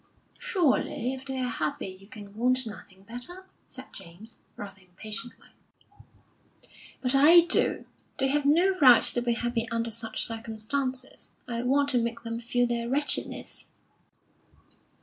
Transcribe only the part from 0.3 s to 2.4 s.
"Surely, if they're happy, you can